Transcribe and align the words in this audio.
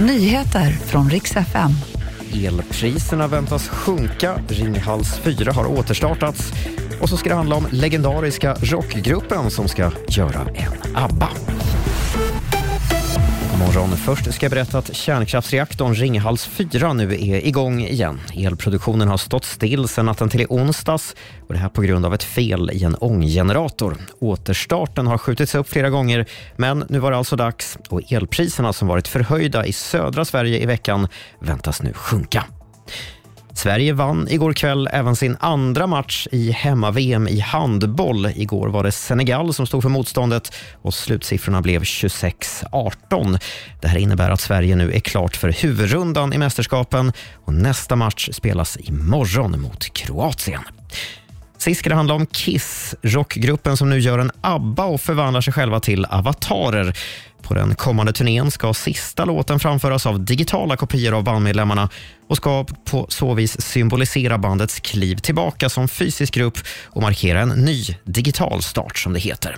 Nyheter 0.00 0.70
från 0.70 1.10
riks 1.10 1.36
FM. 1.36 1.70
Elpriserna 2.34 3.26
väntas 3.26 3.68
sjunka, 3.68 4.40
Ringhals 4.48 5.18
4 5.18 5.52
har 5.52 5.66
återstartats 5.66 6.52
och 7.00 7.08
så 7.08 7.16
ska 7.16 7.28
det 7.28 7.34
handla 7.34 7.56
om 7.56 7.66
legendariska 7.70 8.54
rockgruppen 8.54 9.50
som 9.50 9.68
ska 9.68 9.90
göra 10.08 10.48
en 10.54 10.94
ABBA. 10.94 11.28
Morgon. 13.58 13.96
Först 13.96 14.34
ska 14.34 14.46
jag 14.46 14.50
berätta 14.50 14.78
att 14.78 14.96
kärnkraftsreaktorn 14.96 15.94
Ringhals 15.94 16.46
4 16.46 16.92
nu 16.92 17.14
är 17.14 17.46
igång 17.46 17.80
igen. 17.80 18.20
Elproduktionen 18.34 19.08
har 19.08 19.16
stått 19.16 19.44
still 19.44 19.88
sedan 19.88 20.06
natten 20.06 20.28
till 20.28 20.40
i 20.40 20.46
onsdags 20.48 21.16
och 21.46 21.54
det 21.54 21.58
här 21.58 21.68
på 21.68 21.82
grund 21.82 22.06
av 22.06 22.14
ett 22.14 22.22
fel 22.22 22.70
i 22.70 22.84
en 22.84 22.94
ånggenerator. 22.94 23.96
Återstarten 24.20 25.06
har 25.06 25.18
skjutits 25.18 25.54
upp 25.54 25.68
flera 25.68 25.90
gånger 25.90 26.26
men 26.56 26.84
nu 26.88 26.98
var 26.98 27.10
det 27.10 27.16
alltså 27.16 27.36
dags 27.36 27.78
och 27.88 28.12
elpriserna 28.12 28.72
som 28.72 28.88
varit 28.88 29.08
förhöjda 29.08 29.66
i 29.66 29.72
södra 29.72 30.24
Sverige 30.24 30.62
i 30.62 30.66
veckan 30.66 31.08
väntas 31.40 31.82
nu 31.82 31.92
sjunka. 31.92 32.44
Sverige 33.58 33.92
vann 33.92 34.28
igår 34.28 34.52
kväll 34.52 34.88
även 34.92 35.16
sin 35.16 35.36
andra 35.40 35.86
match 35.86 36.26
i 36.32 36.50
hemma-VM 36.50 37.28
i 37.28 37.40
handboll. 37.40 38.26
Igår 38.26 38.68
var 38.68 38.84
det 38.84 38.92
Senegal 38.92 39.54
som 39.54 39.66
stod 39.66 39.82
för 39.82 39.88
motståndet 39.88 40.54
och 40.82 40.94
slutsiffrorna 40.94 41.62
blev 41.62 41.82
26-18. 41.82 43.40
Det 43.80 43.88
här 43.88 43.98
innebär 43.98 44.30
att 44.30 44.40
Sverige 44.40 44.76
nu 44.76 44.92
är 44.92 45.00
klart 45.00 45.36
för 45.36 45.52
huvudrundan 45.52 46.32
i 46.32 46.38
mästerskapen 46.38 47.12
och 47.44 47.54
nästa 47.54 47.96
match 47.96 48.28
spelas 48.32 48.78
imorgon 48.80 49.60
mot 49.60 49.92
Kroatien. 49.92 50.62
Sist 51.58 51.80
ska 51.80 51.88
det 51.88 51.96
handla 51.96 52.14
om 52.14 52.26
Kiss, 52.26 52.94
rockgruppen 53.02 53.76
som 53.76 53.90
nu 53.90 53.98
gör 53.98 54.18
en 54.18 54.30
ABBA 54.40 54.84
och 54.84 55.00
förvandlar 55.00 55.40
sig 55.40 55.52
själva 55.52 55.80
till 55.80 56.04
avatarer. 56.04 56.96
På 57.42 57.54
den 57.54 57.74
kommande 57.74 58.12
turnén 58.12 58.50
ska 58.50 58.74
sista 58.74 59.24
låten 59.24 59.60
framföras 59.60 60.06
av 60.06 60.20
digitala 60.20 60.76
kopior 60.76 61.14
av 61.14 61.24
bandmedlemmarna 61.24 61.88
och 62.28 62.36
ska 62.36 62.64
på 62.64 63.06
så 63.08 63.34
vis 63.34 63.60
symbolisera 63.60 64.38
bandets 64.38 64.80
kliv 64.80 65.16
tillbaka 65.16 65.68
som 65.68 65.88
fysisk 65.88 66.34
grupp 66.34 66.58
och 66.84 67.02
markera 67.02 67.40
en 67.40 67.48
ny 67.48 67.84
digital 68.04 68.62
start, 68.62 68.98
som 68.98 69.12
det 69.12 69.20
heter. 69.20 69.56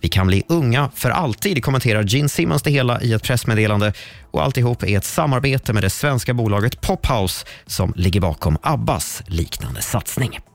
Vi 0.00 0.08
kan 0.08 0.26
bli 0.26 0.42
unga 0.48 0.90
för 0.94 1.10
alltid, 1.10 1.64
kommenterar 1.64 2.02
Gene 2.02 2.28
Simmons 2.28 2.62
det 2.62 2.70
hela 2.70 3.02
i 3.02 3.12
ett 3.12 3.22
pressmeddelande. 3.22 3.92
Och 4.30 4.42
alltihop 4.42 4.82
är 4.82 4.98
ett 4.98 5.04
samarbete 5.04 5.72
med 5.72 5.82
det 5.82 5.90
svenska 5.90 6.34
bolaget 6.34 6.80
Pophouse 6.80 7.46
som 7.66 7.92
ligger 7.96 8.20
bakom 8.20 8.58
Abbas 8.62 9.22
liknande 9.26 9.82
satsning. 9.82 10.40